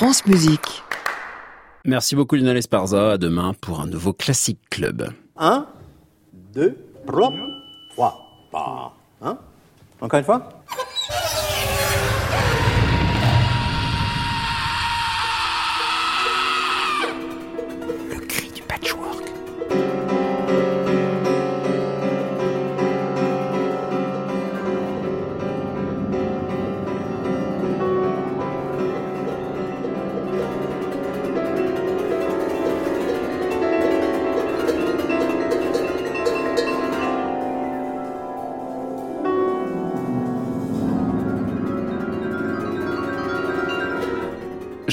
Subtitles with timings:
[0.00, 0.82] France Musique.
[1.84, 3.12] Merci beaucoup Lionel Esparza.
[3.12, 5.12] À demain pour un nouveau Classic Club.
[5.36, 5.66] 1,
[6.54, 6.74] 2,
[7.06, 7.32] 3,
[8.50, 8.96] 3.
[9.20, 9.36] Hein
[10.00, 10.48] Encore une fois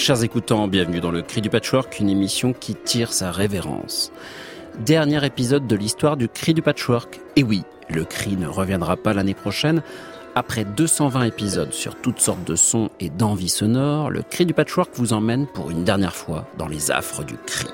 [0.07, 4.13] Chers écoutants, bienvenue dans le Cri du Patchwork, une émission qui tire sa révérence.
[4.80, 7.20] Dernier épisode de l'histoire du Cri du Patchwork.
[7.35, 9.81] Et oui, le cri ne reviendra pas l'année prochaine.
[10.33, 14.91] Après 220 épisodes sur toutes sortes de sons et d'envies sonores, le Cri du Patchwork
[14.93, 17.67] vous emmène pour une dernière fois dans les affres du cri.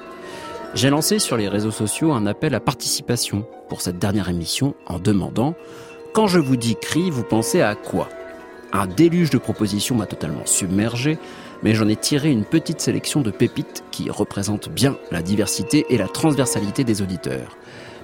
[0.74, 4.98] J'ai lancé sur les réseaux sociaux un appel à participation pour cette dernière émission en
[4.98, 5.54] demandant
[6.14, 8.10] Quand je vous dis cri, vous pensez à quoi?
[8.72, 11.20] Un déluge de propositions m'a totalement submergé
[11.64, 15.98] mais j'en ai tiré une petite sélection de pépites qui représentent bien la diversité et
[15.98, 17.58] la transversalité des auditeurs,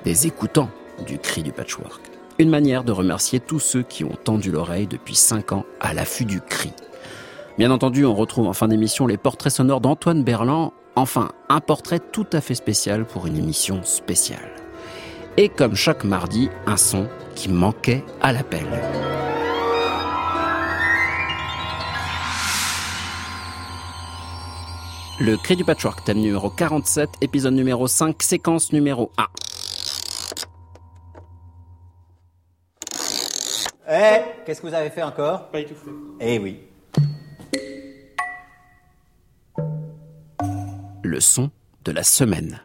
[0.06, 0.70] des écoutants
[1.06, 2.02] du cri du patchwork.
[2.40, 6.26] Une manière de remercier tous ceux qui ont tendu l'oreille depuis 5 ans à l'affût
[6.26, 6.72] du cri.
[7.58, 12.00] Bien entendu, on retrouve en fin d'émission les portraits sonores d'Antoine Berland, enfin un portrait
[12.00, 14.54] tout à fait spécial pour une émission spéciale.
[15.36, 18.66] Et comme chaque mardi, un son qui manquait à l'appel.
[25.22, 29.28] Le cri du patchwork, thème numéro 47, épisode numéro 5, séquence numéro 1.
[33.92, 35.50] Eh, qu'est-ce que vous avez fait encore?
[35.50, 35.92] Pas étouffé.
[36.22, 36.62] Eh oui.
[41.04, 41.52] Le son
[41.84, 42.62] de la semaine.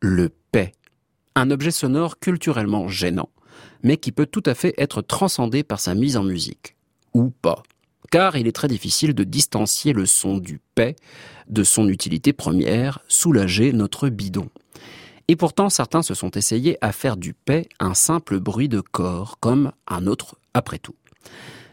[0.00, 0.72] Le paix.
[1.34, 3.28] Un objet sonore culturellement gênant,
[3.82, 6.76] mais qui peut tout à fait être transcendé par sa mise en musique.
[7.12, 7.62] Ou pas.
[8.10, 10.96] Car il est très difficile de distancier le son du paix
[11.48, 14.48] de son utilité première, soulager notre bidon.
[15.28, 19.38] Et pourtant, certains se sont essayés à faire du paix un simple bruit de corps,
[19.38, 20.96] comme un autre après tout.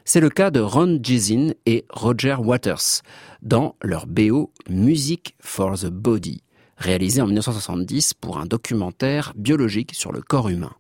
[0.06, 3.02] C'est le cas de Ron Gizin et Roger Waters
[3.42, 6.44] dans leur BO Music for the Body,
[6.78, 10.74] réalisé en 1970 pour un documentaire biologique sur le corps humain.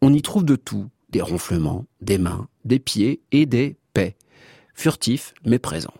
[0.00, 4.16] On y trouve de tout, des ronflements, des mains, des pieds et des paix,
[4.82, 5.94] furtifs mais présents.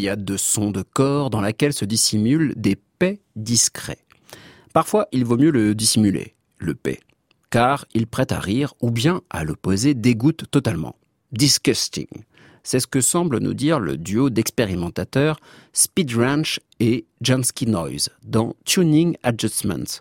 [0.00, 4.06] Pléiade de sons de corps dans laquelle se dissimulent des paix discrets.
[4.72, 7.00] Parfois, il vaut mieux le dissimuler, le paix,
[7.50, 10.96] car il prête à rire ou bien, à l'opposé, dégoûte totalement.
[11.32, 12.06] Disgusting.
[12.62, 15.38] C'est ce que semble nous dire le duo d'expérimentateurs
[15.74, 20.00] Speed Ranch et Jansky Noise dans Tuning Adjustments.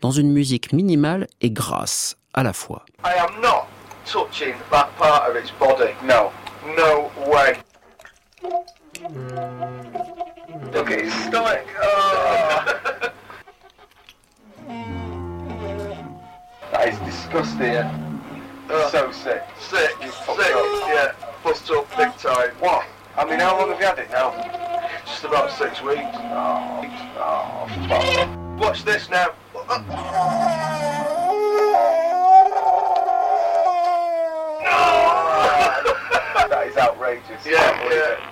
[0.00, 2.86] Dans une musique minimale et grasse à la fois.
[3.04, 3.66] I am not
[4.06, 5.92] touching that part of its body.
[6.06, 6.30] No.
[6.74, 7.54] No way.
[10.72, 11.66] Look at his stomach.
[11.80, 13.12] Oh.
[16.72, 17.90] that is disgusting.
[18.90, 19.42] So sick.
[19.58, 19.90] Sick.
[20.00, 20.54] Sick.
[20.88, 21.12] Yeah.
[21.42, 22.50] But fucked up big time.
[22.60, 22.84] What?
[23.16, 24.30] I mean, how long have you had it now?
[25.04, 26.00] Just about six weeks.
[26.02, 26.84] Oh,
[27.18, 28.60] oh, fuck.
[28.60, 29.28] Watch this now.
[29.54, 29.64] No!
[36.48, 37.44] that is outrageous.
[37.46, 38.30] Yeah, yeah.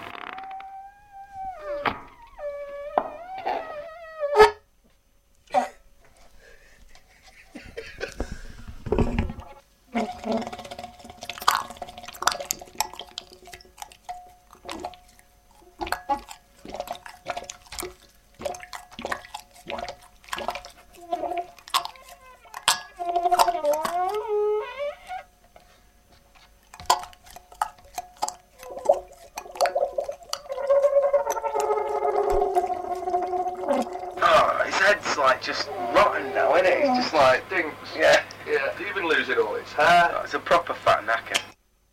[34.25, 36.79] Oh, his head's like just rotten now, isn't it?
[36.85, 37.77] It's just like, Dinks.
[37.97, 38.23] yeah.
[38.47, 40.11] Yeah, even losing all its hair.
[40.15, 41.41] Oh, it's a proper fat knacker.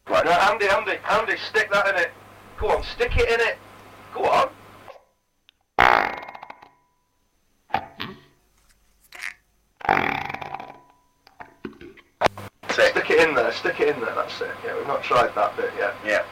[0.09, 2.11] Right, No, Andy, Andy, Andy, stick that in it.
[2.57, 3.57] Go on, stick it in it.
[4.13, 4.49] Go on.
[12.69, 14.49] Stick it in there, stick it in there, that's it.
[14.65, 15.93] Yeah, we've not tried that bit yet.
[16.05, 16.25] Yeah.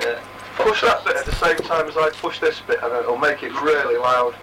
[0.00, 0.20] Yeah.
[0.56, 3.42] Push that bit at the same time as I push this bit and it'll make
[3.42, 4.34] it really loud.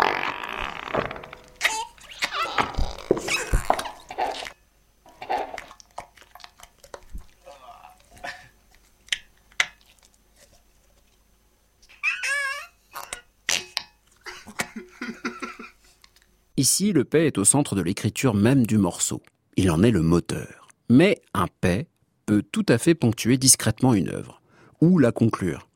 [16.75, 19.21] Ici, le paix est au centre de l'écriture même du morceau.
[19.55, 20.67] Il en est le moteur.
[20.89, 21.87] Mais un paix
[22.25, 24.41] peut tout à fait ponctuer discrètement une œuvre,
[24.81, 25.69] ou la conclure?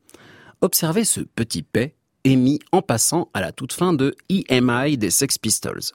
[0.60, 1.94] Observez ce petit paix
[2.24, 5.94] émis en passant à la toute fin de EMI des Sex Pistols.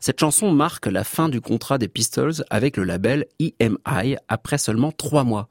[0.00, 4.90] Cette chanson marque la fin du contrat des Pistols avec le label EMI après seulement
[4.90, 5.48] trois mois.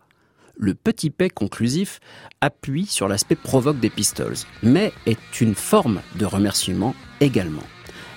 [0.57, 2.01] Le petit paix conclusif
[2.41, 7.63] appuie sur l'aspect provoque des Pistols, mais est une forme de remerciement également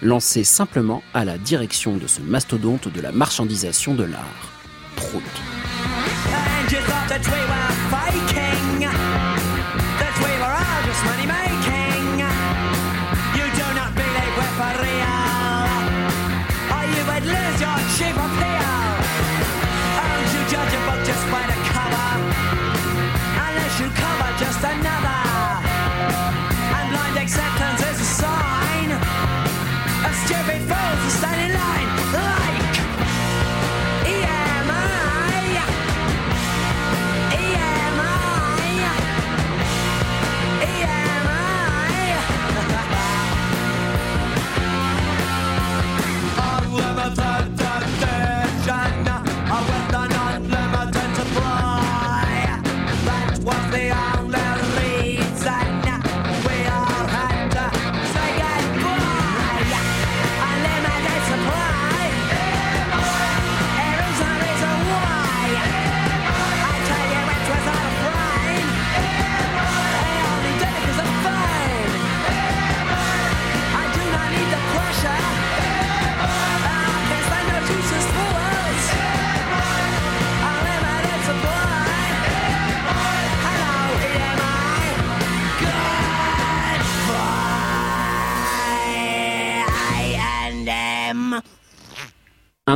[0.02, 4.52] lancé simplement à la direction de ce mastodonte de la marchandisation de l'art.
[4.96, 5.22] Prout.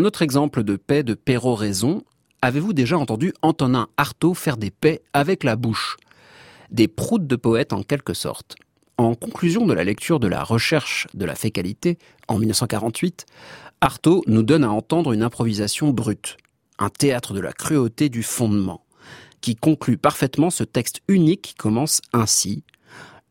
[0.00, 2.04] Un autre exemple de paix de péroraison,
[2.40, 5.98] avez-vous déjà entendu Antonin Artaud faire des paix avec la bouche?
[6.70, 8.56] Des proutes de poètes en quelque sorte.
[8.96, 13.26] En conclusion de la lecture de la recherche de la fécalité en 1948,
[13.82, 16.38] Artaud nous donne à entendre une improvisation brute,
[16.78, 18.86] un théâtre de la cruauté du fondement,
[19.42, 22.64] qui conclut parfaitement ce texte unique qui commence ainsi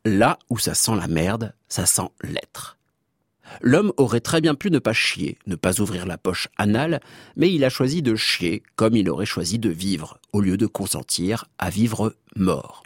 [0.05, 2.78] Là où ça sent la merde, ça sent l'être.
[3.61, 7.01] L'homme aurait très bien pu ne pas chier, ne pas ouvrir la poche anale,
[7.35, 10.67] mais il a choisi de chier comme il aurait choisi de vivre, au lieu de
[10.67, 12.83] consentir à vivre mort.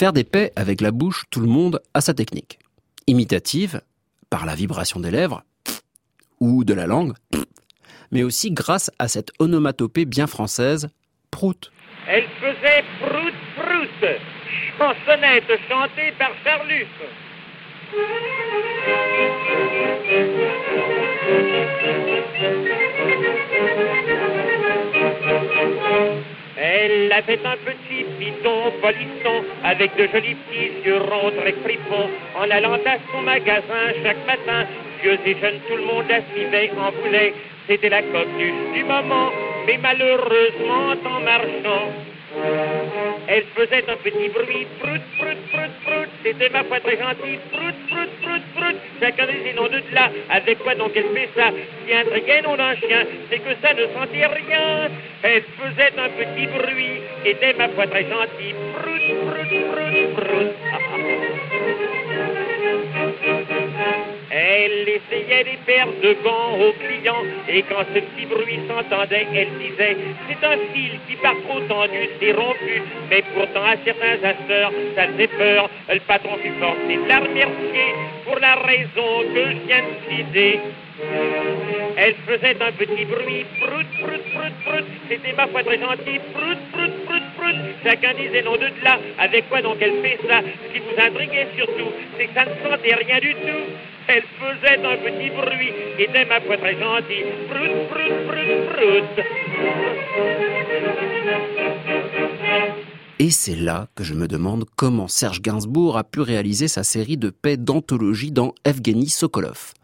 [0.00, 2.58] Faire des paix avec la bouche, tout le monde a sa technique.
[3.06, 3.82] Imitative,
[4.30, 5.42] par la vibration des lèvres,
[6.40, 7.12] ou de la langue,
[8.10, 10.88] mais aussi grâce à cette onomatopée bien française,
[11.30, 11.70] prout.
[12.08, 14.10] Elle faisait prout prout,
[14.78, 16.86] chansonnette chantée par Charlus.
[26.62, 32.50] Elle avait un petit piton polisson avec de jolis petits yeux ronds très fripons en
[32.50, 34.66] allant à son magasin chaque matin.
[35.02, 37.32] Vieux et jeunes, tout le monde la suivait, en voulait.
[37.66, 39.30] C'était la coqueluche du moment,
[39.66, 41.94] mais malheureusement en marchant.
[43.28, 47.74] Elle faisait un petit bruit, prout, prout, prout, prout, c'était ma foi très gentil, prout,
[47.88, 51.50] prout, prout, prout, chacun des noms de là, avec quoi donc elle fait ça,
[51.86, 54.90] si intriguait nom d'un chien, c'est que ça ne sentait rien,
[55.22, 61.90] elle faisait un petit bruit, était ma foi très gentil, prout, prout, prout, prout,
[64.32, 69.48] Elle essayait des paires de gants aux clients et quand ce petit bruit s'entendait, elle
[69.58, 69.96] disait
[70.28, 75.08] C'est un fil qui par trop tendu s'est rompu, mais pourtant à certains acheteurs, ça
[75.08, 75.68] faisait peur.
[75.92, 77.94] Le patron fut forcé de la remercier
[78.24, 80.60] pour la raison que je viens de citer.
[81.96, 86.58] Elle faisait un petit bruit, prout, prout, prout, prout, c'était ma foi très gentil, prout,
[86.72, 87.56] prout, prout, prout.
[87.84, 90.40] Chacun disait non de là, avec quoi donc elle fait ça?
[90.40, 93.89] Ce qui vous intriguait surtout, c'est que ça ne sentait rien du tout.
[94.12, 95.72] Elle faisait un petit bruit,
[96.28, 96.98] ma très prout,
[97.48, 99.24] prout, prout, prout.
[103.20, 107.18] Et c'est là que je me demande comment Serge Gainsbourg a pu réaliser sa série
[107.18, 109.74] de paix d'anthologie dans Evgeny Sokolov.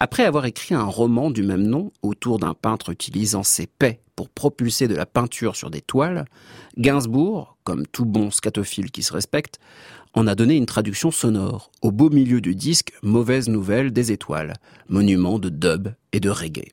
[0.00, 4.28] Après avoir écrit un roman du même nom autour d'un peintre utilisant ses paix pour
[4.28, 6.24] propulser de la peinture sur des toiles,
[6.78, 9.60] Gainsbourg, comme tout bon scatophile qui se respecte,
[10.14, 14.54] en a donné une traduction sonore au beau milieu du disque Mauvaise nouvelle des étoiles,
[14.88, 16.70] monument de dub et de reggae.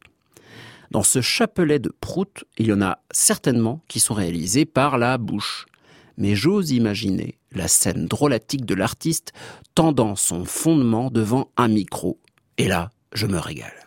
[0.91, 5.17] Dans ce chapelet de prout, il y en a certainement qui sont réalisés par la
[5.17, 5.67] bouche.
[6.17, 9.31] Mais j'ose imaginer la scène drôlatique de l'artiste
[9.75, 12.19] tendant son fondement devant un micro.
[12.57, 13.85] Et là, je me régale.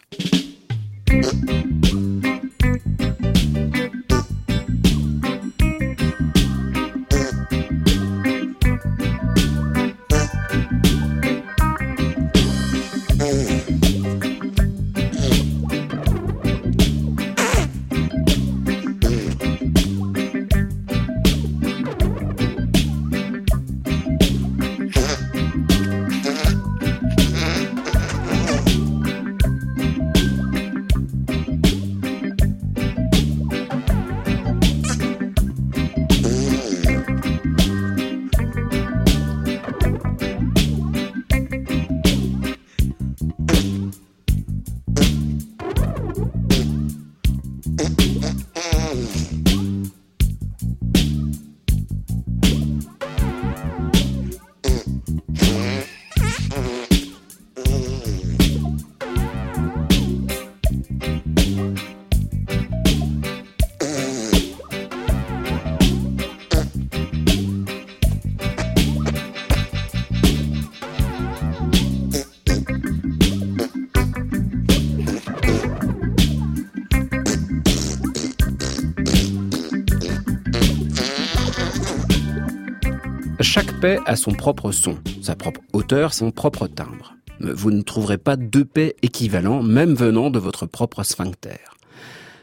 [83.83, 87.15] Paix a son propre son, sa propre hauteur, son propre timbre.
[87.41, 91.59] Vous ne trouverez pas deux paix équivalents, même venant de votre propre sphincter.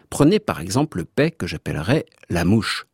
[0.10, 2.88] Prenez par exemple le paix que j'appellerais la mouche.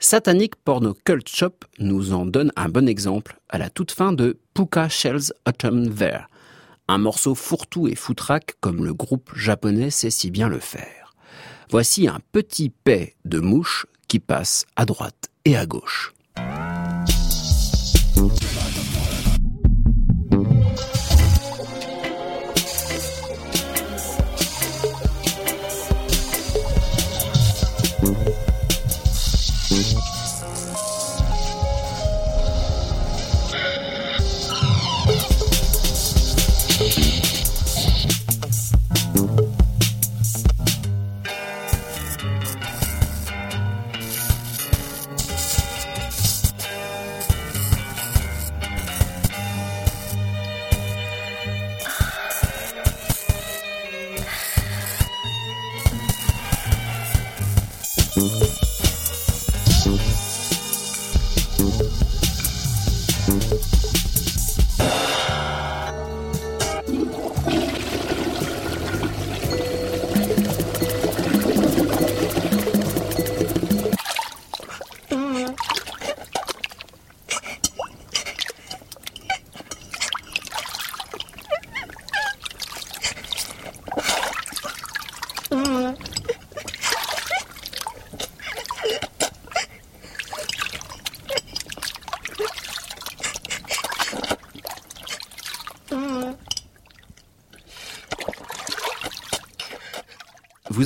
[0.00, 4.36] Satanic Porno Cult Shop nous en donne un bon exemple à la toute fin de
[4.52, 6.26] Puka Shells Autumn There,
[6.88, 11.14] un morceau fourre-tout et foutraque comme le groupe japonais sait si bien le faire.
[11.70, 16.12] Voici un petit paix de mouche qui passe à droite et à gauche.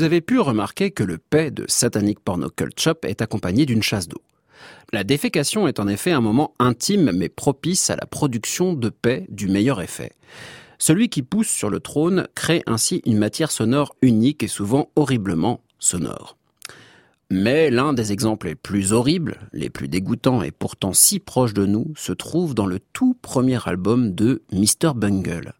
[0.02, 4.08] Vous avez pu remarquer que le paix de Satanic Porno Shop est accompagné d'une chasse
[4.08, 4.20] d'eau.
[4.92, 9.26] La défécation est en effet un moment intime mais propice à la production de paix
[9.28, 10.10] du meilleur effet.
[10.80, 15.60] Celui qui pousse sur le trône crée ainsi une matière sonore unique et souvent horriblement
[15.78, 16.36] sonore.
[17.30, 21.64] Mais l'un des exemples les plus horribles, les plus dégoûtants et pourtant si proches de
[21.64, 24.94] nous se trouve dans le tout premier album de Mr.
[24.96, 25.52] Bungle.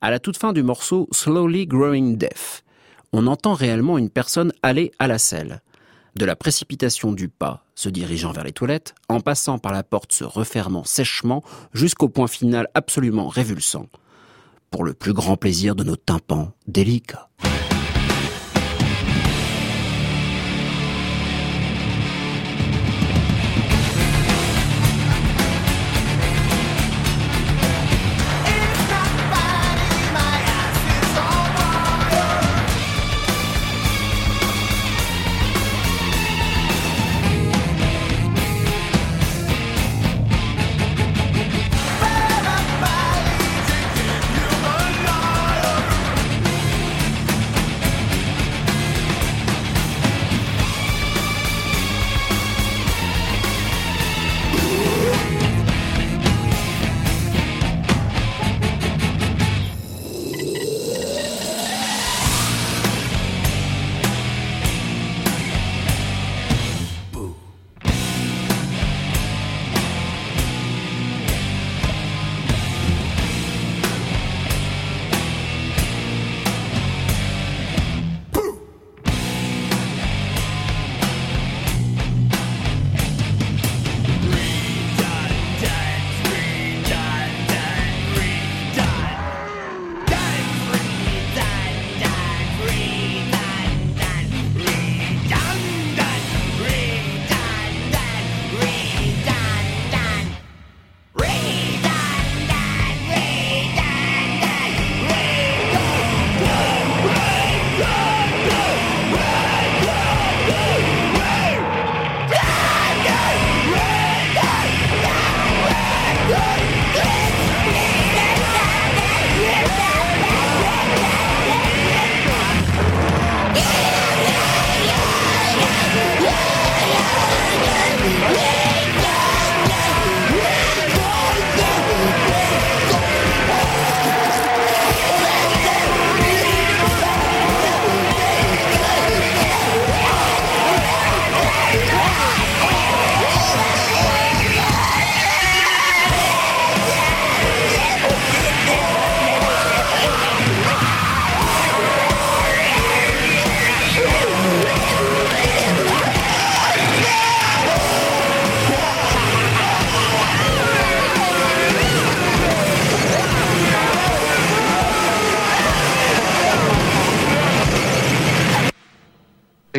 [0.00, 2.64] À la toute fin du morceau Slowly Growing Deaf,
[3.16, 5.62] on entend réellement une personne aller à la selle.
[6.16, 10.12] De la précipitation du pas, se dirigeant vers les toilettes, en passant par la porte
[10.12, 11.42] se refermant sèchement
[11.72, 13.86] jusqu'au point final absolument révulsant.
[14.70, 17.30] Pour le plus grand plaisir de nos tympans délicats.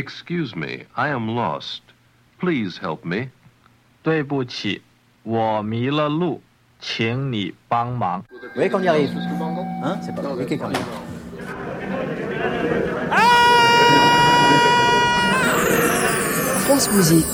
[0.06, 1.82] Excuse me, I am lost.
[2.40, 3.28] Please help me.
[4.02, 4.82] 对不起，
[5.22, 6.40] 我迷了路，
[6.80, 8.24] 请你帮忙。
[8.30, 9.10] Vous voyez qu'on y arrive
[9.84, 10.82] Hein C'est pas compliqué quand même.
[16.64, 17.26] France Musique.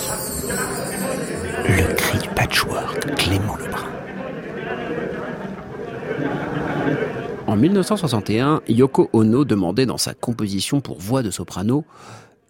[1.69, 3.85] Le cri du patchwork, Clément Lebrun.
[7.47, 11.85] En 1961, Yoko Ono demandait dans sa composition pour voix de soprano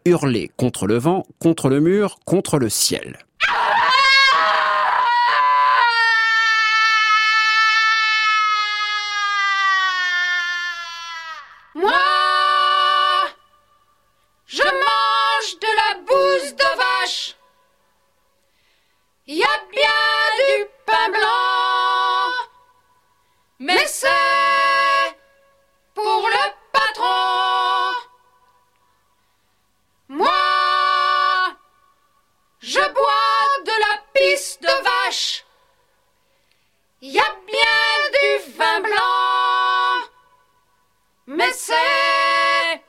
[0.06, 3.20] hurler contre le vent, contre le mur, contre le ciel.
[11.76, 11.92] Moi,
[14.46, 17.36] je mange de la bouse de vache.
[19.28, 19.90] Y a bien
[20.38, 22.32] du pain blanc,
[23.60, 24.33] mais c'est
[37.06, 40.08] y a bien du vin blanc,
[41.28, 42.82] mais c'est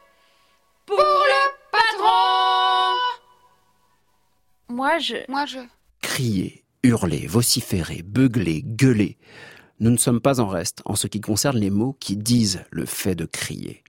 [0.86, 2.96] pour le patron.
[4.68, 5.16] Moi, je.
[5.28, 5.58] Moi, je.
[6.00, 9.18] Crier, hurler, vociférer, beugler, gueuler.
[9.80, 12.86] Nous ne sommes pas en reste en ce qui concerne les mots qui disent le
[12.86, 13.82] fait de crier.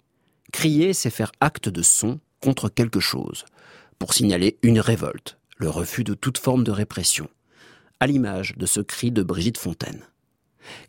[0.51, 3.45] Crier, c'est faire acte de son contre quelque chose,
[3.99, 7.29] pour signaler une révolte, le refus de toute forme de répression,
[7.99, 10.01] à l'image de ce cri de Brigitte Fontaine.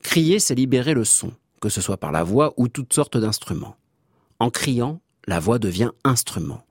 [0.03, 3.77] Crier, c'est libérer le son, que ce soit par la voix ou toutes sortes d'instruments.
[4.39, 6.65] En criant, la voix devient instrument,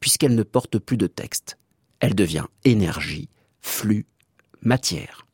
[0.00, 1.58] puisqu'elle ne porte plus de texte.
[2.00, 3.28] Elle devient énergie,
[3.60, 4.06] flux,
[4.60, 5.26] matière.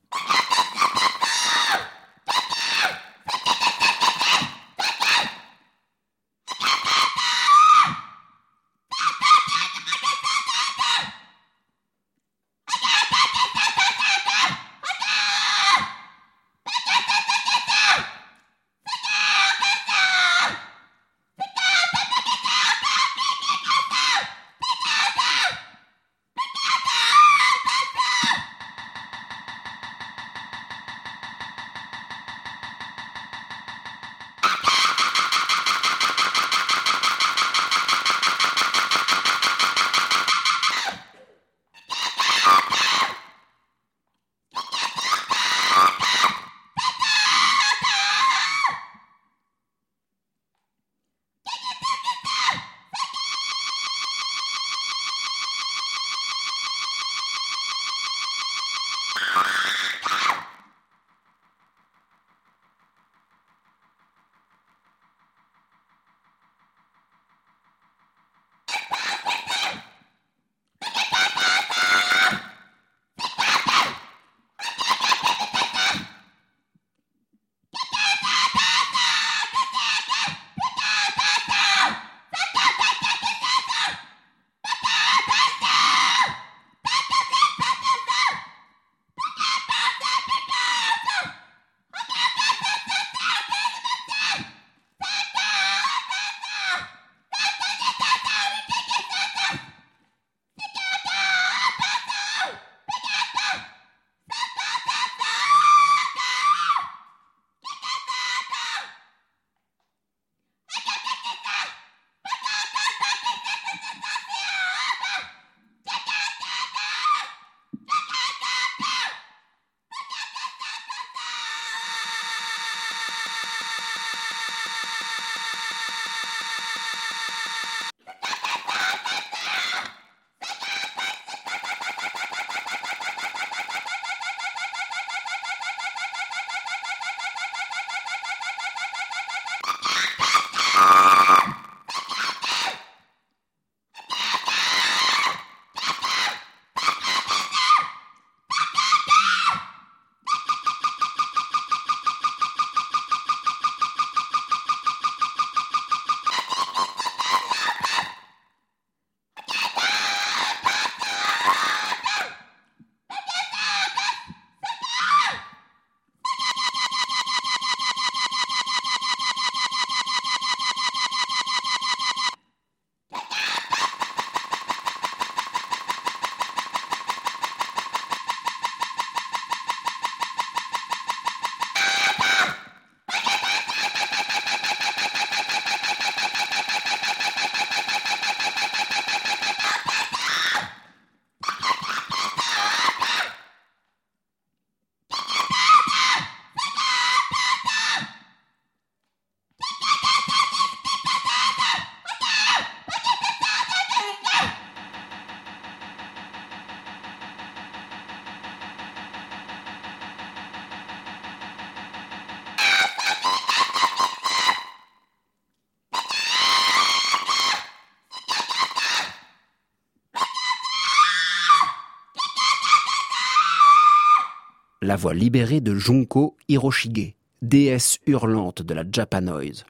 [224.88, 229.66] La voix libérée de Junko Hiroshige, déesse hurlante de la Japanoise,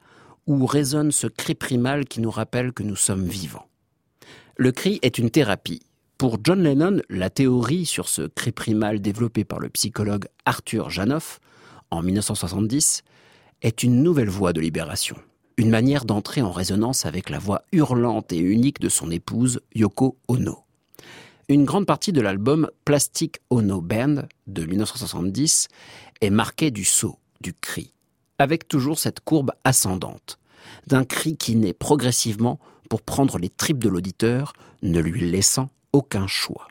[0.47, 3.67] où résonne ce cri primal qui nous rappelle que nous sommes vivants.
[4.57, 5.83] Le cri est une thérapie.
[6.19, 11.41] Pour John Lennon, la théorie sur ce cri primal développée par le psychologue Arthur Janoff
[11.91, 13.03] en 1970
[13.63, 15.17] est une nouvelle voie de libération,
[15.57, 20.17] une manière d'entrer en résonance avec la voix hurlante et unique de son épouse Yoko
[20.29, 20.68] Ono.
[21.51, 24.17] Une grande partie de l'album Plastic Ono Band
[24.49, 25.69] de 1970
[26.21, 27.95] est marquée du saut, du cri,
[28.39, 30.39] avec toujours cette courbe ascendante,
[30.89, 36.27] d'un cri qui naît progressivement pour prendre les tripes de l'auditeur, ne lui laissant aucun
[36.27, 36.69] choix.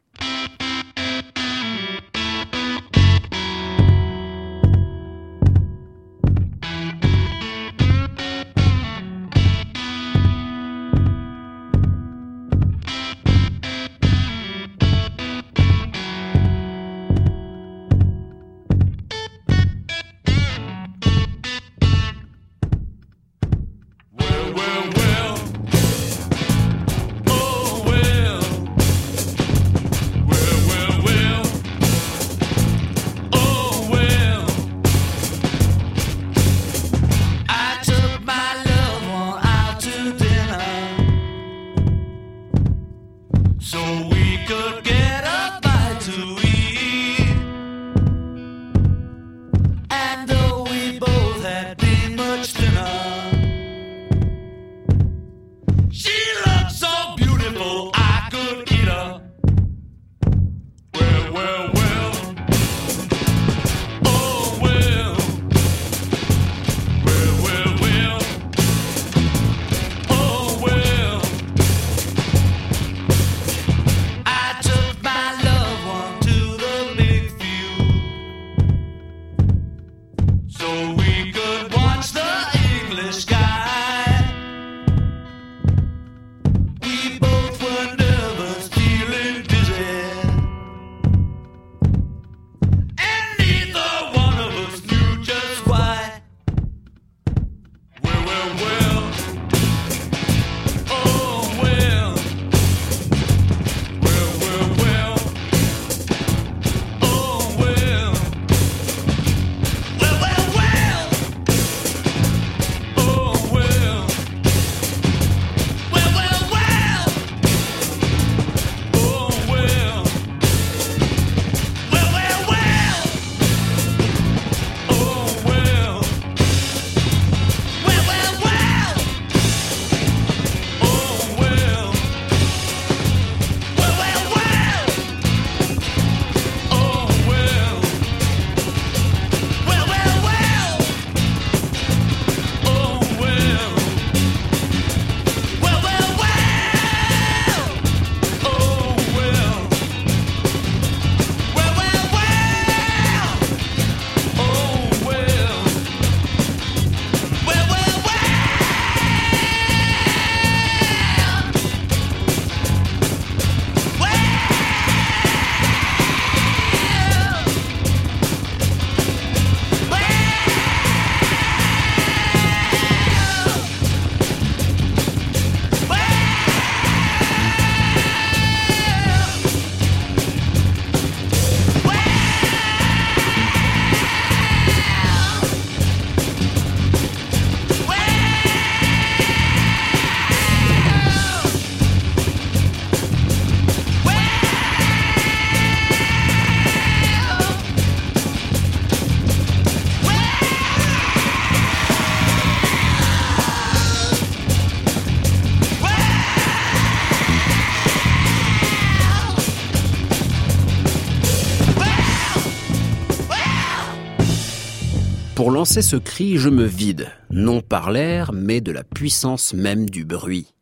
[215.68, 220.06] Lancer ce cri, je me vide, non par l'air, mais de la puissance même du
[220.06, 220.54] bruit,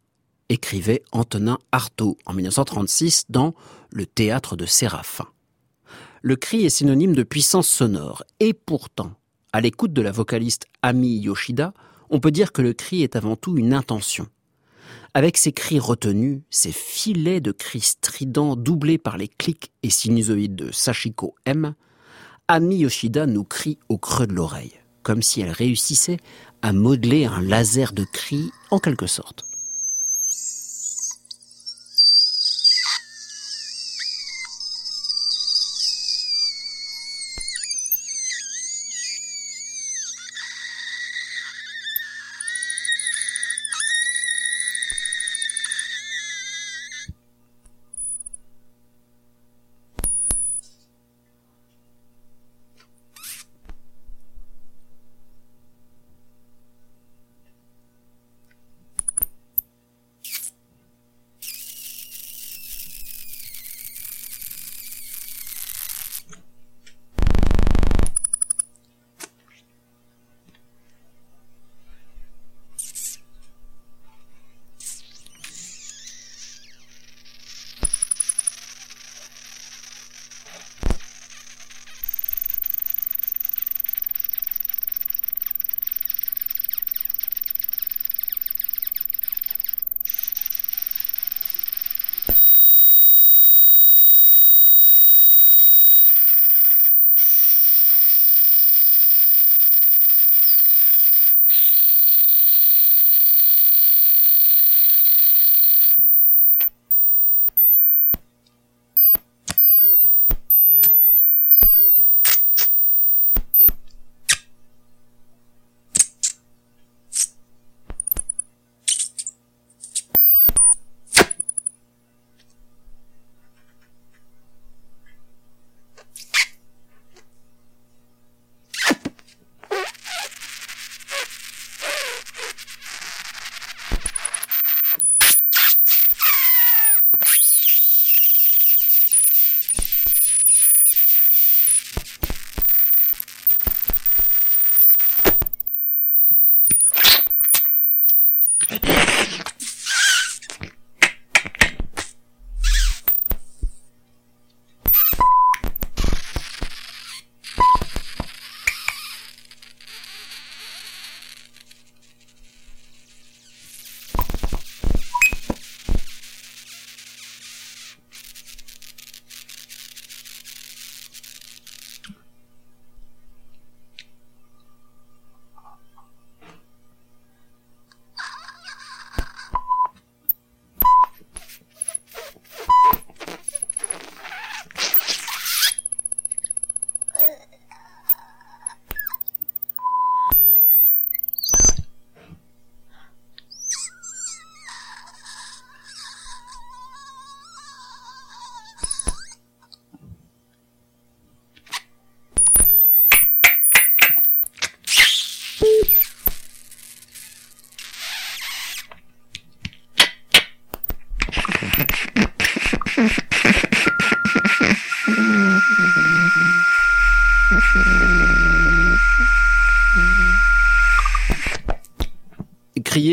[0.49, 3.53] écrivait Antonin Artaud en 1936 dans
[3.91, 5.27] Le théâtre de Séraphin.
[6.23, 9.11] Le cri est synonyme de puissance sonore, et pourtant,
[9.53, 11.75] à l'écoute de la vocaliste Ami Yoshida,
[12.09, 14.25] on peut dire que le cri est avant tout une intention.
[15.13, 20.55] Avec ses cris retenus, ces filets de cris stridents doublés par les clics et sinusoïdes
[20.55, 21.75] de Sachiko M,
[22.47, 24.73] Ami Yoshida nous crie au creux de l'oreille,
[25.05, 26.17] comme si elle réussissait
[26.63, 29.45] à modeler un laser de cris en quelque sorte.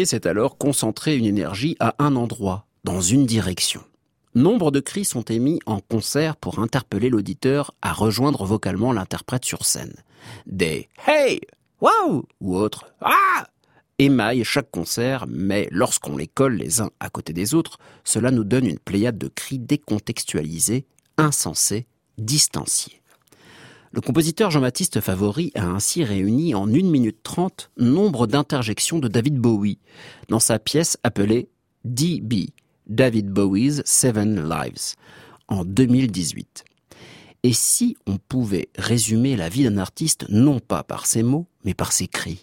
[0.05, 3.83] C'est alors concentrer une énergie à un endroit, dans une direction.
[4.35, 9.65] Nombre de cris sont émis en concert pour interpeller l'auditeur à rejoindre vocalement l'interprète sur
[9.65, 9.95] scène.
[10.47, 11.41] Des Hey!
[11.81, 12.25] Wow!
[12.41, 13.47] ou autres Ah!
[13.99, 18.45] émaillent chaque concert, mais lorsqu'on les colle les uns à côté des autres, cela nous
[18.45, 20.87] donne une pléiade de cris décontextualisés,
[21.19, 21.87] insensés,
[22.19, 23.02] distanciés.
[23.95, 29.37] Le compositeur Jean-Baptiste Favori a ainsi réuni en 1 minute 30 nombre d'interjections de David
[29.37, 29.79] Bowie
[30.31, 31.51] dans sa pièce appelée
[31.85, 32.55] DB,
[32.87, 34.95] David Bowie's Seven Lives,
[35.49, 36.65] en 2018.
[37.43, 41.75] Et si on pouvait résumer la vie d'un artiste non pas par ses mots, mais
[41.75, 42.43] par ses cris?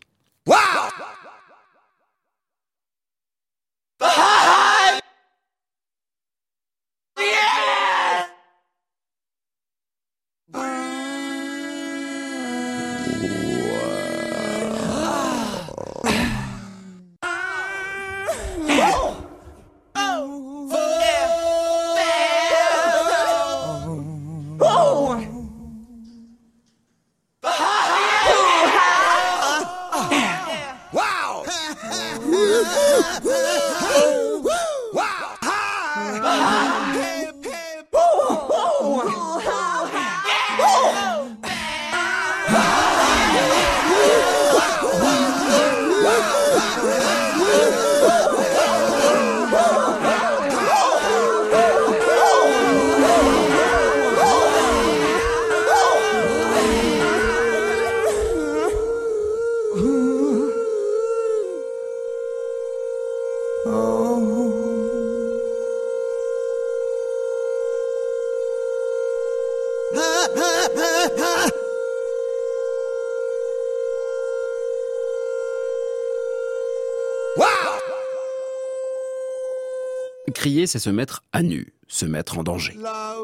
[80.70, 82.78] C'est se mettre à nu, se mettre en danger.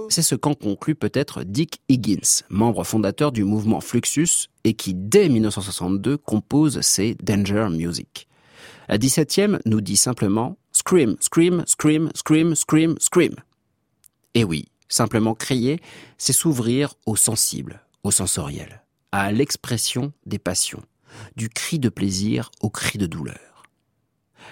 [0.10, 5.30] C'est ce qu'en conclut peut-être Dick Higgins, membre fondateur du mouvement Fluxus et qui, dès
[5.30, 8.28] 1962, compose ses Danger Music.
[8.90, 13.36] La 17e nous dit simplement Scream, scream, scream, scream, scream, scream.
[14.34, 15.80] Et oui, simplement crier,
[16.18, 20.84] c'est s'ouvrir au sensible, au sensoriel, à l'expression des passions,
[21.36, 23.55] du cri de plaisir au cri de douleur.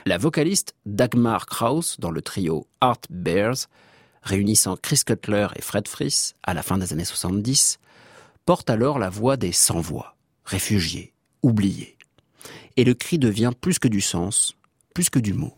[0.05, 3.67] La vocaliste Dagmar Krauss dans le trio Art Bears,
[4.21, 7.79] réunissant Chris Cutler et Fred Fries à la fin des années 70,
[8.45, 10.15] porte alors la voix des sans-voix,
[10.45, 11.97] réfugiés, oubliés.
[12.77, 14.55] Et le cri devient plus que du sens,
[14.93, 15.53] plus que du mot.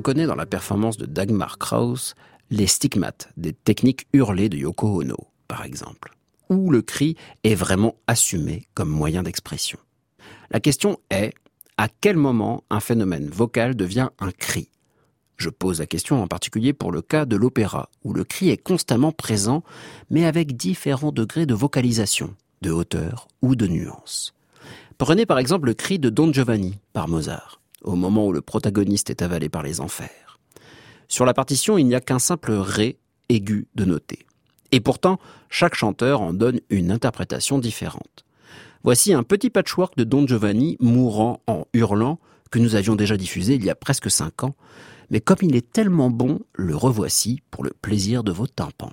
[0.00, 2.14] Reconnaît dans la performance de Dagmar Krauss
[2.48, 6.16] les stigmates des techniques hurlées de Yoko Ono, par exemple,
[6.48, 9.78] où le cri est vraiment assumé comme moyen d'expression.
[10.50, 11.34] La question est,
[11.76, 14.70] à quel moment un phénomène vocal devient un cri?
[15.36, 18.56] Je pose la question en particulier pour le cas de l'opéra, où le cri est
[18.56, 19.62] constamment présent,
[20.08, 24.32] mais avec différents degrés de vocalisation, de hauteur ou de nuance.
[24.96, 29.10] Prenez par exemple le cri de Don Giovanni par Mozart, au moment où le protagoniste
[29.10, 30.38] est avalé par les enfers.
[31.08, 34.26] Sur la partition, il n'y a qu'un simple ré aigu de noter.
[34.72, 35.18] Et pourtant,
[35.48, 38.24] chaque chanteur en donne une interprétation différente.
[38.82, 42.18] Voici un petit patchwork de Don Giovanni mourant en hurlant
[42.50, 44.54] que nous avions déjà diffusé il y a presque cinq ans,
[45.10, 48.92] Mais comme il est tellement bon, le revoici pour le plaisir de vos tympans.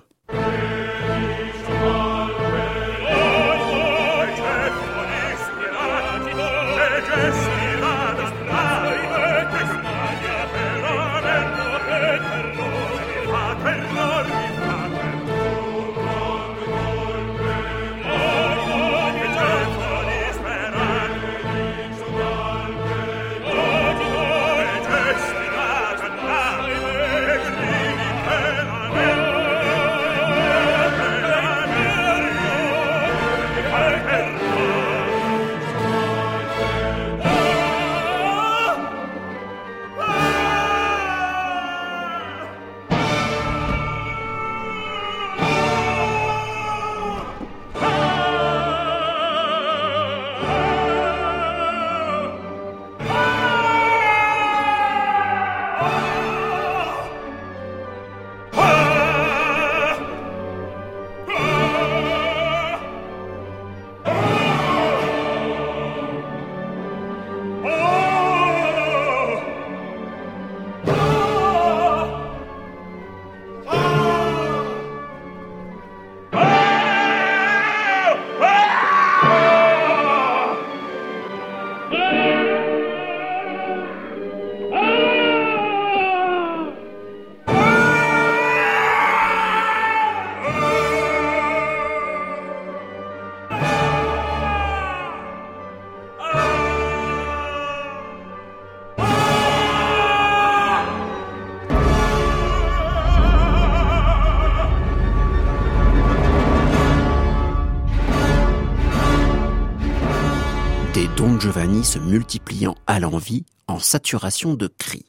[111.36, 115.04] Giovanni se multipliant à l'envi en saturation de cris.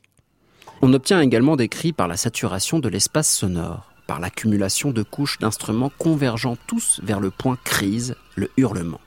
[0.82, 5.40] On obtient également des cris par la saturation de l'espace sonore, par l'accumulation de couches
[5.40, 9.00] d'instruments convergeant tous vers le point crise, le hurlement.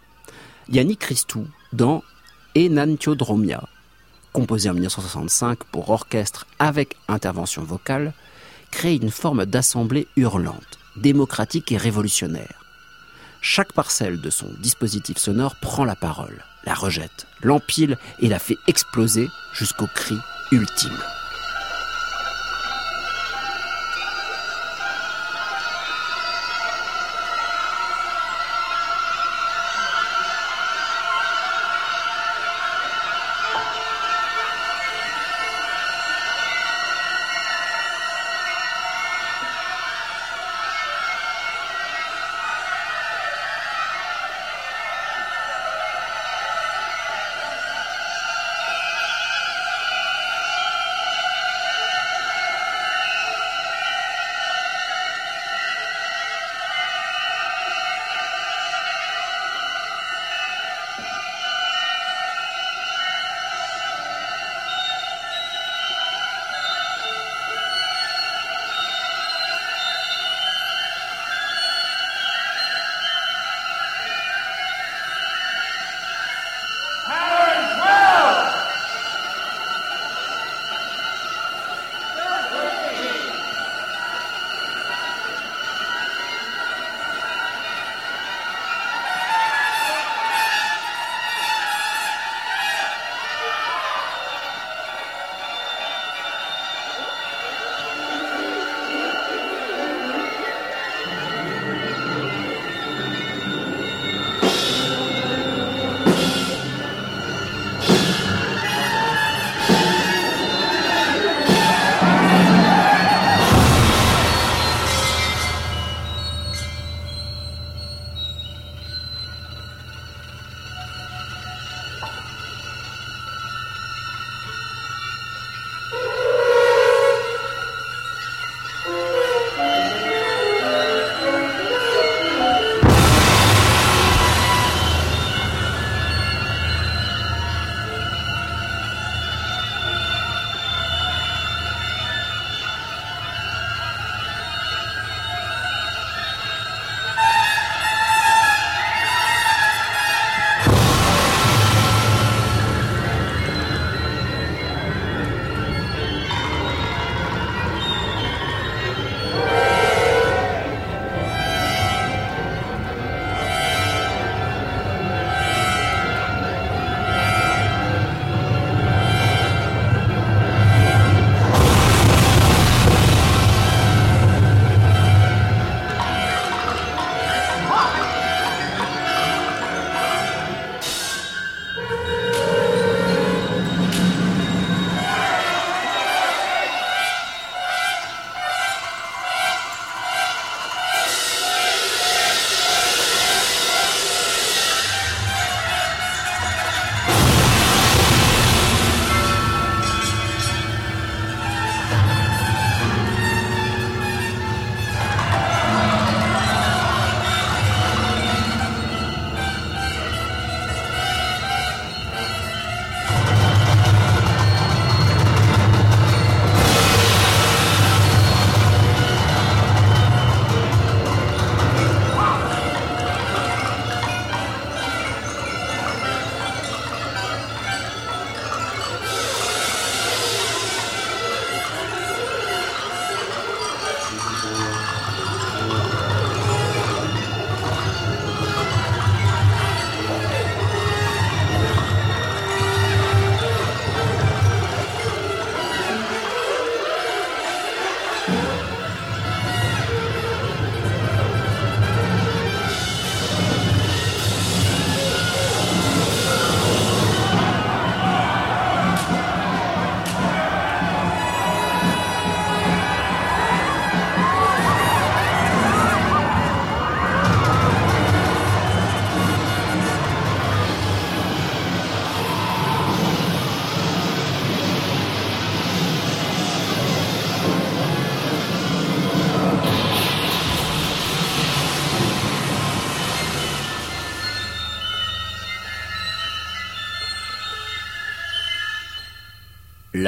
[0.68, 2.02] Yannick Christou, dans
[2.56, 3.62] Enantiodromia,
[4.32, 8.14] composé en 1965 pour orchestre avec intervention vocale,
[8.70, 12.64] crée une forme d'assemblée hurlante, démocratique et révolutionnaire.
[13.40, 18.58] Chaque parcelle de son dispositif sonore prend la parole, la rejette, l'empile et la fait
[18.66, 20.16] exploser jusqu'au cri
[20.50, 20.98] ultime.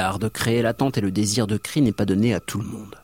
[0.05, 2.67] L'art de créer l'attente et le désir de cri n'est pas donné à tout le
[2.67, 2.95] monde.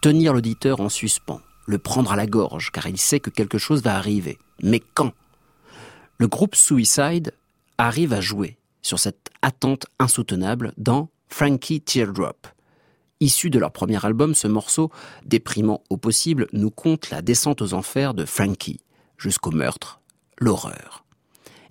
[0.00, 3.82] Tenir l'auditeur en suspens, le prendre à la gorge, car il sait que quelque chose
[3.82, 4.38] va arriver.
[4.62, 5.12] Mais quand?
[6.16, 7.34] Le groupe Suicide
[7.76, 12.46] arrive à jouer sur cette attente insoutenable dans Frankie Teardrop.
[13.20, 14.90] Issu de leur premier album, ce morceau,
[15.26, 18.80] déprimant au possible, nous conte la descente aux enfers de Frankie,
[19.18, 20.00] jusqu'au meurtre,
[20.38, 21.04] l'horreur.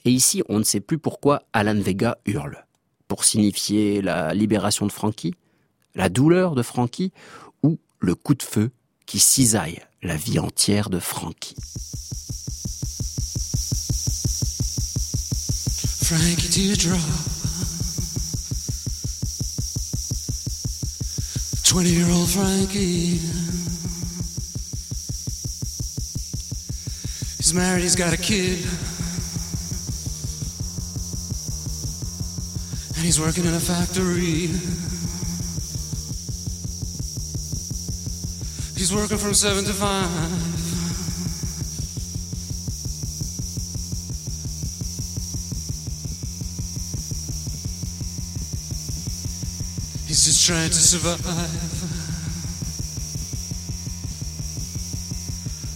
[0.06, 2.66] Et ici, on ne sait plus pourquoi Alan Vega hurle.
[3.08, 5.34] Pour signifier la libération de Frankie,
[5.95, 7.12] la douleur de Frankie
[7.64, 8.72] ou le coup de feu
[9.05, 11.55] qui cisaille la vie entière de Frankie.
[16.03, 16.99] Frankie Teardrop.
[21.78, 23.20] 20 year old Frankie.
[27.38, 28.66] He's married, he's got a kid.
[33.08, 34.51] He's working in a factory.
[38.76, 40.10] He's working from 7 to 5.
[50.08, 51.22] He's just trying to survive.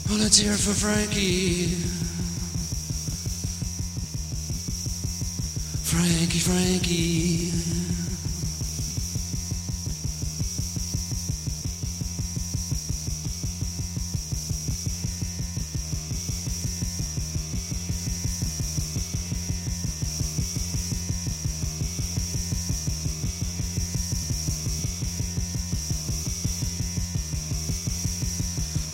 [0.09, 2.01] Well, let's hear it for Frankie.
[6.32, 7.51] Frankie, Frankie.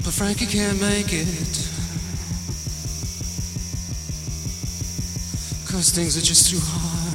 [0.03, 1.27] But Frankie can't make it.
[5.67, 7.06] Cause things are just too hard.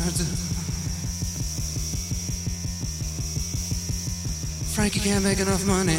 [4.75, 5.99] Frankie can't make enough money.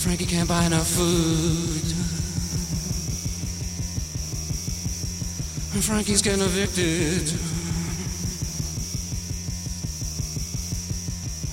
[0.00, 1.82] Frankie can't buy enough food.
[5.74, 7.32] And Frankie's getting evicted.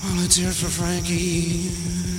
[0.02, 2.17] Well, let's hear it for Frankie.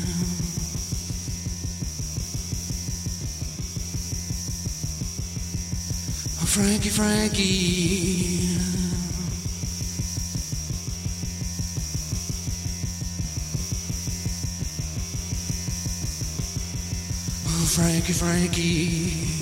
[6.59, 8.57] Frankie, Frankie.
[17.47, 19.38] Oh, Frankie, Frankie.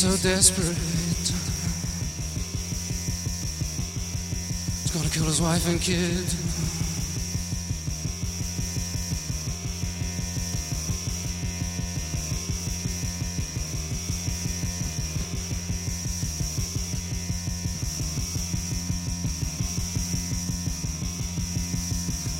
[0.00, 0.78] So desperate.
[4.80, 6.24] He's gonna kill his wife and kid.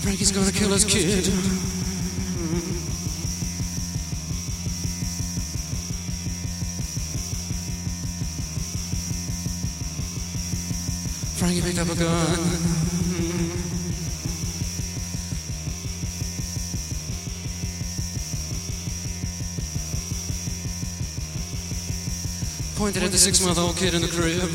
[0.01, 1.50] Frankie's gonna kill his kid.
[22.77, 24.51] Pointed at the six month old kid in the crib.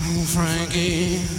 [0.00, 1.37] Oh, Frankie.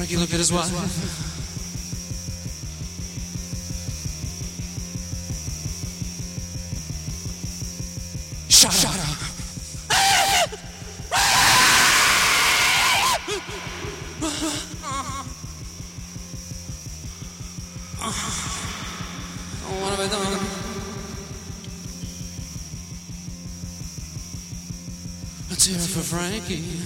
[0.00, 0.70] Frankie looked at his wife.
[8.48, 8.94] Shut, up.
[19.68, 20.32] What have I done?
[25.50, 26.79] Let's hear it for Frankie.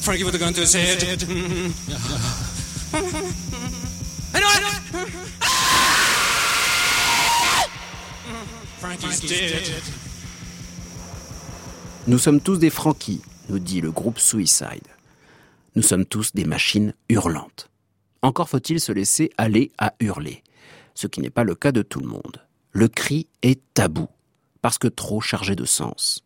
[0.00, 1.02] Frankie with a gun to his head.
[4.32, 5.08] I know it!
[8.78, 9.82] Frankie's dead.
[12.06, 14.86] Nous sommes tous des Frankies, nous dit le groupe Suicide.
[15.74, 17.68] Nous sommes tous des machines hurlantes.
[18.22, 20.44] Encore faut-il se laisser aller à hurler,
[20.94, 22.40] ce qui n'est pas le cas de tout le monde.
[22.72, 24.06] Le cri est tabou,
[24.62, 26.22] parce que trop chargé de sens.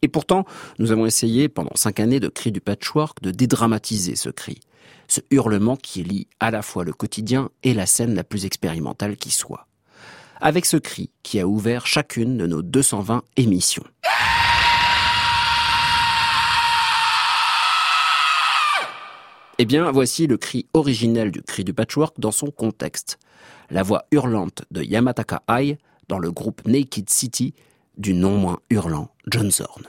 [0.00, 0.44] Et pourtant,
[0.78, 4.60] nous avons essayé pendant cinq années de cri du patchwork de dédramatiser ce cri,
[5.08, 9.16] ce hurlement qui lie à la fois le quotidien et la scène la plus expérimentale
[9.16, 9.66] qui soit.
[10.40, 13.84] Avec ce cri qui a ouvert chacune de nos 220 émissions.
[19.58, 23.18] Eh bien, voici le cri originel du cri du patchwork dans son contexte.
[23.70, 27.54] La voix hurlante de Yamataka Ai dans le groupe Naked City
[27.96, 29.84] du non moins hurlant John Zorn.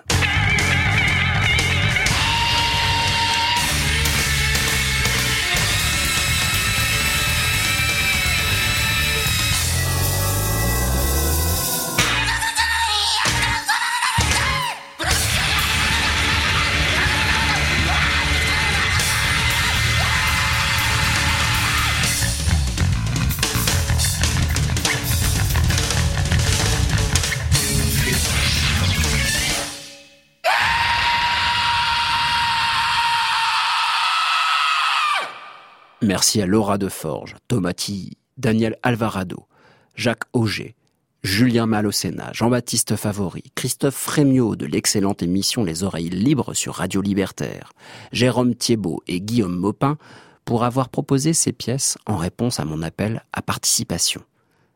[36.26, 39.46] Merci à Laura Deforge, Tomati, Daniel Alvarado,
[39.94, 40.74] Jacques Auger,
[41.22, 47.74] Julien Malocena, Jean-Baptiste Favori, Christophe Frémiot de l'excellente émission Les Oreilles Libres sur Radio Libertaire,
[48.12, 50.00] Jérôme Thiebaud et Guillaume Maupin
[50.46, 54.24] pour avoir proposé ces pièces en réponse à mon appel à participation.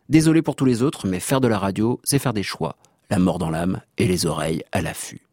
[0.08, 2.76] Désolé pour tous les autres, mais faire de la radio, c'est faire des choix,
[3.10, 5.29] la mort dans l'âme et les oreilles à l'affût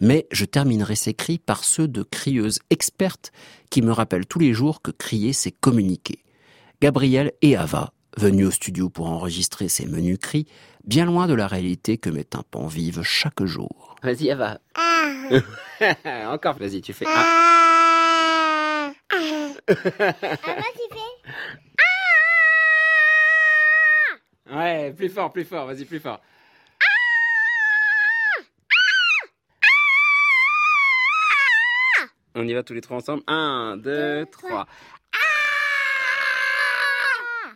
[0.00, 3.32] mais je terminerai ces cris par ceux de crieuses expertes
[3.70, 6.24] qui me rappellent tous les jours que crier, c'est communiquer.
[6.80, 10.46] Gabrielle et Ava, venus au studio pour enregistrer ces menus cris,
[10.84, 13.96] bien loin de la réalité que mes tympans vivent chaque jour.
[14.02, 14.60] Vas-y, Ava.
[16.30, 17.06] Encore, vas-y, tu fais.
[17.14, 18.92] Ah.
[24.48, 26.20] Ouais, plus fort, plus fort, vas-y, plus fort.
[32.38, 33.22] On y va tous les trois ensemble.
[33.28, 34.66] Un, deux, trois.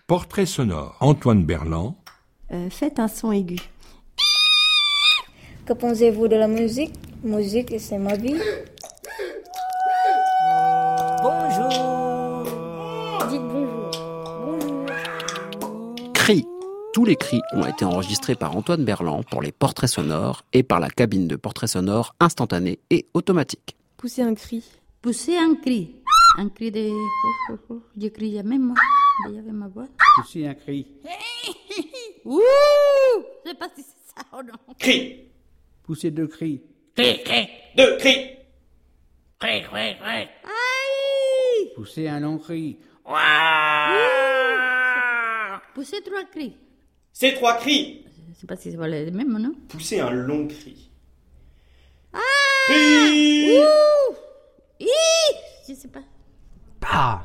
[0.07, 0.97] Portrait sonore.
[1.01, 1.97] Antoine Berland.
[2.51, 3.59] Euh, faites un son aigu.
[5.67, 6.95] Que pensez-vous de la musique?
[7.23, 8.41] Musique, c'est ma vie.
[11.23, 11.69] Bonjour.
[13.29, 13.91] Dites bonjour.
[14.47, 16.13] Bonjour.
[16.15, 16.47] Cris.
[16.95, 20.81] Tous les cris ont été enregistrés par Antoine Berland pour les portraits sonores et par
[20.81, 23.77] la cabine de portrait sonore instantanée et automatique.
[24.01, 24.65] Poussez un cri.
[25.03, 25.97] Poussez un cri.
[26.39, 26.89] Un cri de...
[26.89, 27.83] Oh, oh, oh.
[28.01, 28.75] Je crie jamais, moi.
[29.27, 29.89] Avec ma voix.
[30.17, 30.87] Poussez un cri.
[32.25, 32.41] Ouh
[33.45, 34.55] Je sais pas si c'est ça ou non.
[34.79, 35.29] Cri.
[35.83, 36.63] Poussez deux cris.
[36.97, 38.39] Cri, cri, deux cris.
[39.39, 39.83] Cri, cri, cri.
[40.03, 40.29] Aïe
[41.77, 42.79] Poussez un long cri.
[45.75, 46.57] Poussez trois cris.
[47.13, 48.07] Ces trois cris.
[48.33, 49.53] Je sais pas si c'est pas les mêmes, non?
[49.69, 50.90] Poussez un long cri.
[52.69, 53.59] Ah Cri.
[53.59, 54.17] Ouh
[54.81, 54.87] Hi
[55.69, 56.03] Je sais pas.
[56.81, 57.23] Pas.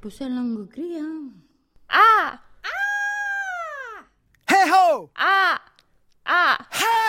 [0.00, 1.30] Poussez un long cri, hein.
[1.88, 2.38] Ah
[4.48, 5.58] Hey ho Ah
[6.24, 7.01] Ah Ah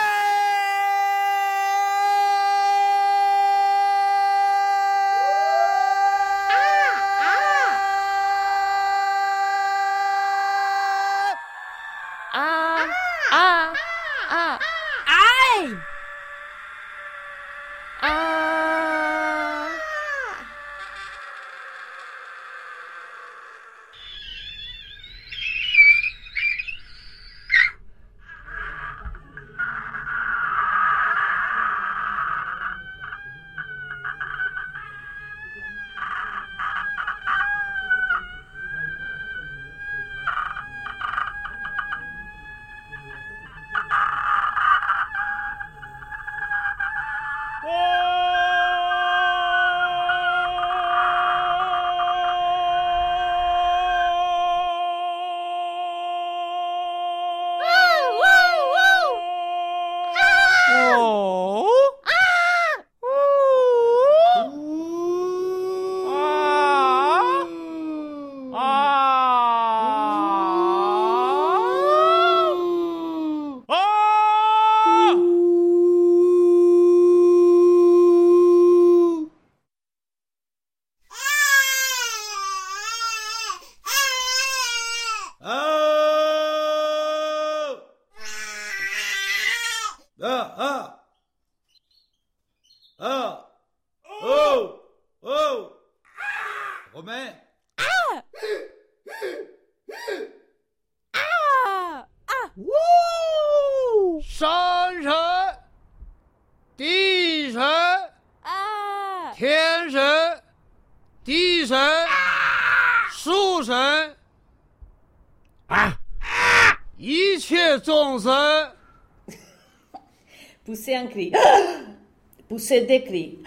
[122.74, 123.38] Poussez deux cris.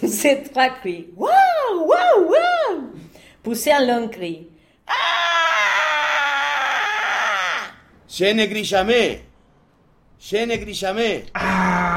[0.00, 1.06] Poussez trois cris.
[1.16, 2.90] Waouh, waouh, waouh.
[3.42, 4.48] Poussez un long cri.
[8.08, 9.24] Je ne crie jamais.
[10.20, 11.24] Je ne crie jamais.
[11.34, 11.95] Ha!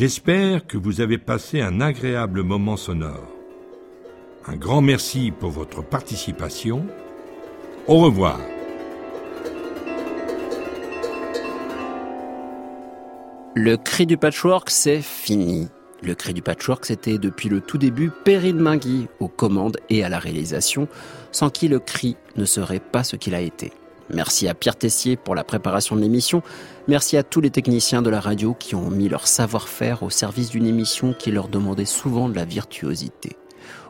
[0.00, 3.28] J'espère que vous avez passé un agréable moment sonore.
[4.46, 6.86] Un grand merci pour votre participation.
[7.86, 8.40] Au revoir.
[13.54, 15.68] Le cri du patchwork, c'est fini.
[16.02, 20.08] Le cri du patchwork, c'était depuis le tout début Perrine Mingui aux commandes et à
[20.08, 20.88] la réalisation,
[21.30, 23.70] sans qui le cri ne serait pas ce qu'il a été.
[24.12, 26.42] Merci à Pierre Tessier pour la préparation de l'émission.
[26.88, 30.50] Merci à tous les techniciens de la radio qui ont mis leur savoir-faire au service
[30.50, 33.36] d'une émission qui leur demandait souvent de la virtuosité.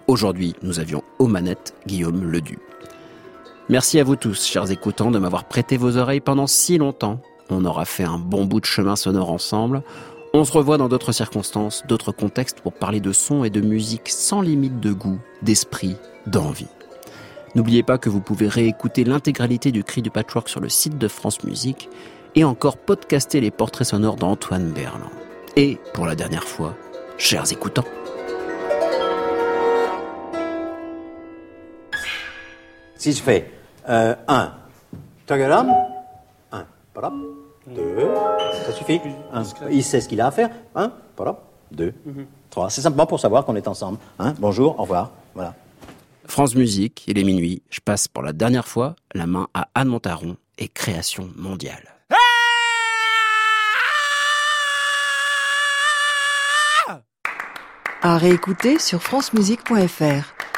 [0.07, 2.59] Aujourd'hui, nous avions aux manettes Guillaume Ledu.
[3.69, 7.21] Merci à vous tous, chers écoutants, de m'avoir prêté vos oreilles pendant si longtemps.
[7.49, 9.83] On aura fait un bon bout de chemin sonore ensemble.
[10.35, 14.09] On se revoit dans d'autres circonstances, d'autres contextes pour parler de son et de musique
[14.09, 15.97] sans limite de goût, d'esprit,
[16.27, 16.69] d'envie.
[17.55, 21.09] N'oubliez pas que vous pouvez réécouter l'intégralité du cri du patchwork sur le site de
[21.09, 21.89] France Musique
[22.35, 25.11] et encore podcaster les portraits sonores d'Antoine Berland.
[25.57, 26.77] Et, pour la dernière fois,
[27.19, 27.85] chers écoutants,
[33.01, 33.51] Si je fais
[33.89, 34.53] 1,
[35.25, 35.73] tagalam,
[36.53, 37.13] 1, voilà,
[37.67, 37.97] 2,
[38.67, 39.01] ça suffit.
[39.33, 40.51] Un, il sait ce qu'il a à faire.
[40.75, 41.39] 1, voilà,
[41.73, 41.95] 2,
[42.51, 42.69] 3.
[42.69, 43.97] C'est simplement pour savoir qu'on est ensemble.
[44.19, 45.13] Hein, bonjour, au revoir.
[45.35, 45.55] Voilà.
[46.31, 49.89] France Musique, il est minuit, je passe pour la dernière fois la main à Anne
[49.89, 51.97] Montaron et Création Mondiale.
[58.01, 60.50] À réécouter sur francemusique.fr.